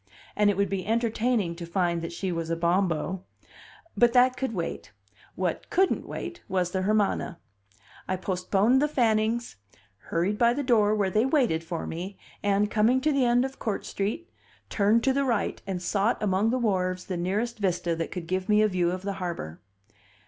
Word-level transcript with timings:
And 0.35 0.49
it 0.49 0.57
would 0.57 0.67
be 0.67 0.83
entertaining 0.83 1.55
to 1.57 1.65
find 1.67 2.01
that 2.01 2.11
she 2.11 2.31
was 2.31 2.49
a 2.49 2.55
Bombo; 2.55 3.23
but 3.95 4.13
that 4.13 4.35
could 4.35 4.51
wait; 4.51 4.91
what 5.35 5.69
couldn't 5.69 6.07
wait 6.07 6.41
was 6.49 6.71
the 6.71 6.81
Hermana. 6.81 7.37
I 8.07 8.15
postponed 8.15 8.81
the 8.81 8.87
Fannings, 8.87 9.57
hurried 10.09 10.39
by 10.39 10.55
the 10.55 10.63
door 10.63 10.95
where 10.95 11.11
they 11.11 11.27
waited 11.27 11.63
for 11.63 11.85
me, 11.85 12.17
and, 12.41 12.71
coming 12.71 12.99
to 13.01 13.11
the 13.11 13.25
end 13.25 13.45
of 13.45 13.59
Court 13.59 13.85
Street, 13.85 14.27
turned 14.71 15.03
to 15.03 15.13
the 15.13 15.23
right 15.23 15.61
and 15.67 15.79
sought 15.79 16.17
among 16.23 16.49
the 16.49 16.57
wharves 16.57 17.05
the 17.05 17.15
nearest 17.15 17.59
vista 17.59 17.95
that 17.95 18.09
could 18.09 18.25
give 18.25 18.49
me 18.49 18.63
a 18.63 18.67
view 18.67 18.89
of 18.89 19.03
the 19.03 19.13
harbor. 19.21 19.61